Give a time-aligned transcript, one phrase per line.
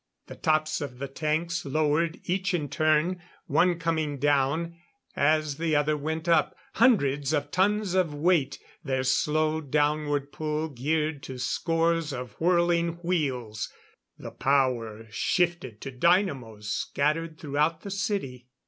[0.25, 4.77] The tops of the tanks lowered, each in turn, one coming down
[5.15, 11.21] as the other went up hundreds of tons of weight their slow downward pull geared
[11.21, 13.71] to scores of whirling wheels
[14.17, 18.47] the power shifted to dynamos scattered throughout the city.